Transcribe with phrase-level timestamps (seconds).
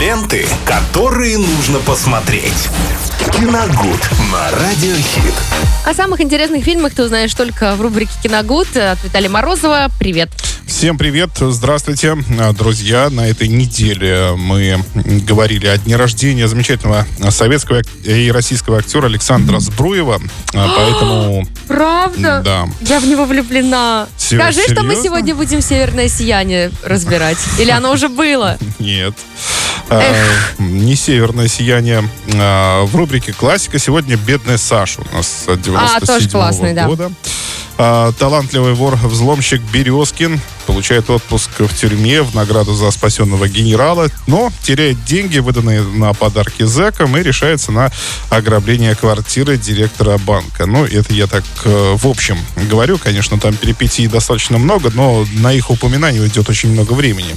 [0.00, 2.68] Ленты, которые нужно посмотреть.
[3.34, 4.00] Киногуд
[4.32, 5.34] на Радиохит.
[5.84, 9.90] О самых интересных фильмах ты узнаешь только в рубрике «Киногуд» от Виталия Морозова.
[9.98, 10.30] Привет.
[10.66, 12.16] Всем привет, здравствуйте,
[12.56, 13.10] друзья.
[13.10, 20.18] На этой неделе мы говорили о дне рождения замечательного советского и российского актера Александра Збруева.
[20.54, 21.46] А, поэтому...
[21.68, 22.40] Правда?
[22.42, 22.68] Да.
[22.80, 24.06] Я в него влюблена.
[24.16, 25.02] Се- Скажи, что мы серьезно?
[25.02, 27.38] сегодня будем «Северное сияние» разбирать.
[27.58, 28.56] Или оно уже было?
[28.78, 29.14] Нет.
[29.90, 30.02] А,
[30.58, 32.08] не северное сияние.
[32.34, 36.86] А, в рубрике классика сегодня бедная Саша у нас от 97 тоже классный, да.
[36.86, 37.10] года.
[37.76, 45.04] А, талантливый вор-взломщик Березкин получает отпуск в тюрьме в награду за спасенного генерала, но теряет
[45.04, 47.90] деньги, выданные на подарки зэкам, и решается на
[48.28, 50.66] ограбление квартиры директора банка.
[50.66, 52.38] Ну, это я так э, в общем
[52.68, 52.98] говорю.
[52.98, 57.34] Конечно, там перипетий достаточно много, но на их упоминание уйдет очень много времени.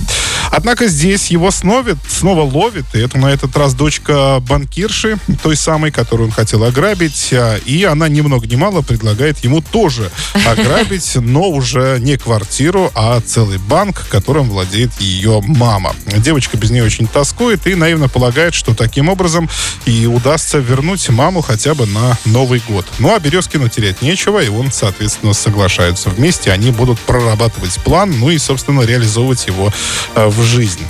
[0.52, 5.92] Однако здесь его снова, снова ловит, и это на этот раз дочка банкирши, той самой,
[5.92, 10.12] которую он хотел ограбить, а, и она ни много ни мало предлагает ему тоже
[10.46, 15.96] ограбить, но уже не квартиру, а целый банк, которым владеет ее мама.
[16.06, 19.50] Девочка без нее очень тоскует и наивно полагает, что таким образом
[19.86, 22.86] и удастся вернуть маму хотя бы на Новый год.
[23.00, 26.52] Ну а Березкину терять нечего, и он, соответственно, соглашаются вместе.
[26.52, 29.72] Они будут прорабатывать план, ну и, собственно, реализовывать его
[30.16, 30.86] э, в жизнь.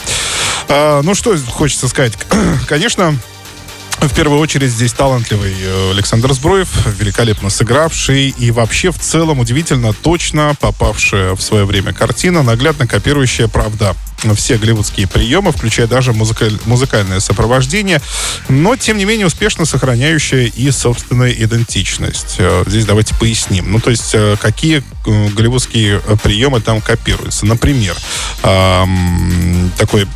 [0.70, 2.14] А, ну что хочется сказать?
[2.68, 3.18] Конечно,
[4.08, 9.94] в первую очередь здесь талантливый э, Александр Зброев, великолепно сыгравший и вообще в целом удивительно
[9.94, 13.96] точно попавшая в свое время картина, наглядно копирующая, правда,
[14.36, 18.02] все голливудские приемы, включая даже музыка- музыкальное сопровождение,
[18.48, 22.36] но, тем не менее, успешно сохраняющая и собственную идентичность.
[22.40, 23.72] Э, Здесь давайте поясним.
[23.72, 27.46] Ну, то есть, э, какие голливудские приемы там копируются.
[27.46, 27.96] Например,
[28.42, 30.08] ам, такой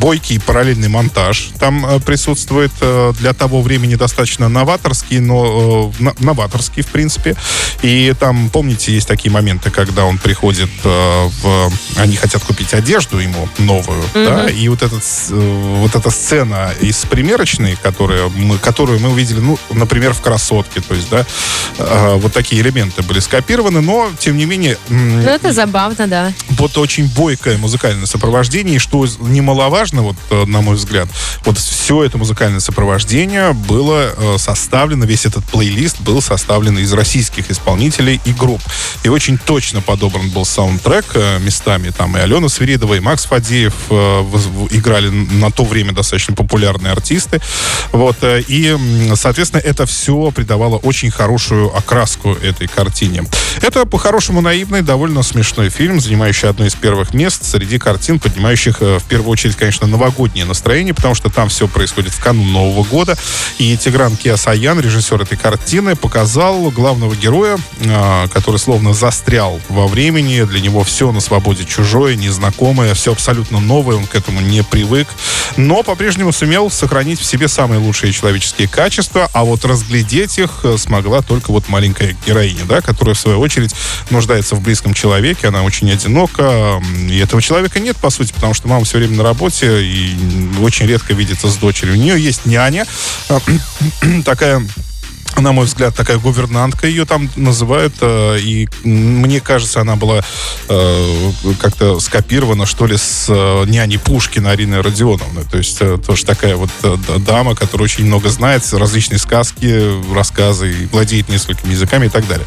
[0.00, 6.82] бойкий параллельный монтаж там э, присутствует э, для того времени достаточно новаторский, но э, новаторский,
[6.82, 7.36] в принципе.
[7.82, 11.72] И там, помните, есть такие моменты, когда он приходит в...
[11.96, 17.76] Они хотят купить одежду ему новую, да, и вот, этот, вот эта сцена из примерочной,
[17.82, 21.26] которая мы, которую мы увидели, ну, например, в «Красотке», то есть, да,
[22.16, 26.32] вот такие элементы были скопированы, но, тем не менее, Ну, это забавно, да.
[26.50, 31.08] вот очень бойкое музыкальное сопровождение, что немаловажно, вот, э, на мой взгляд,
[31.44, 37.50] вот все это музыкальное сопровождение было э, составлено, весь этот плейлист был составлен из российских
[37.50, 38.62] исполнителей и групп.
[39.02, 43.74] И очень точно подобран был саундтрек э, местами, там и Алена Свиридова, и Макс Фадеев
[44.70, 47.40] играли на то время достаточно популярные артисты.
[47.92, 48.76] Вот, и,
[49.14, 53.24] соответственно, это все придавало очень хорошую окраску этой картине.
[53.60, 58.98] Это, по-хорошему, наивный, довольно смешной фильм, занимающий одно из первых мест среди картин, поднимающих, э,
[58.98, 63.16] в первую очередь, конечно, новогоднее настроение, потому что там все происходит в канун Нового года.
[63.58, 70.42] И Тигран Киасаян, режиссер этой картины, показал главного героя, э, который словно застрял во времени.
[70.42, 75.08] Для него все на свободе чужое, незнакомое, все абсолютно новое, он к этому не привык.
[75.58, 80.76] Но по-прежнему сумел сохранить в себе самые лучшие человеческие качества, а вот разглядеть их э,
[80.78, 83.74] смогла только вот маленькая героиня, да, которая, в свою очередь,
[84.10, 86.80] нуждается в близком человеке, она очень одинока,
[87.10, 90.16] и этого человека нет, по сути, потому что мама все время на работе и
[90.62, 91.94] очень редко видится с дочерью.
[91.94, 92.86] У нее есть няня,
[93.28, 93.40] э,
[94.24, 94.62] такая
[95.40, 100.24] на мой взгляд, такая гувернантка ее там называют, э, и мне кажется, она была
[100.68, 105.44] э, как-то скопирована, что ли, с э, няней Пушкина Арины Родионовны.
[105.50, 106.70] То есть тоже такая вот
[107.24, 112.46] дама, которая очень много знает, различные сказки, рассказы, и владеет несколькими языками и так далее.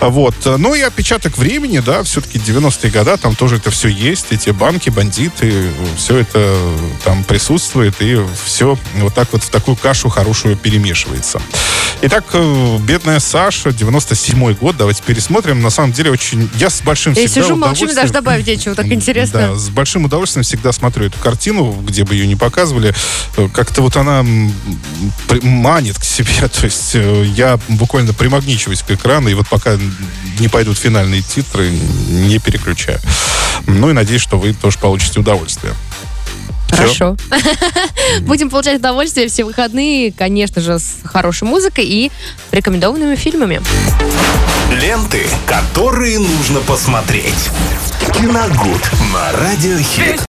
[0.00, 0.34] Вот.
[0.44, 4.88] Ну и отпечаток времени, да, все-таки 90-е годы, там тоже это все есть, эти банки,
[4.88, 6.56] бандиты, все это
[7.02, 11.40] там присутствует, и все вот так вот в такую кашу хорошую перемешивается.
[12.02, 15.60] Итак, э, бедная Саша, 97-й год, давайте пересмотрим.
[15.60, 16.48] На самом деле очень...
[16.54, 19.40] Я с большим Я всегда сижу, молчу, удовольствием- даже добавить нечего, так интересно.
[19.40, 22.94] Да, с большим удовольствием всегда смотрю эту картину, где бы ее не показывали.
[23.36, 24.24] Э, Как-то вот она
[25.42, 26.48] манит к себе.
[26.60, 29.76] То есть э, я буквально примагничиваюсь к экрану, и вот пока
[30.38, 33.00] не пойдут финальные титры, не переключаю.
[33.66, 35.74] Ну и надеюсь, что вы тоже получите удовольствие.
[36.70, 37.16] Хорошо.
[38.22, 42.10] Будем получать удовольствие все выходные, конечно же, с хорошей музыкой и
[42.52, 43.60] рекомендованными фильмами.
[44.70, 47.50] Ленты, которые нужно посмотреть.
[48.14, 50.16] Киногуд на Радиохит.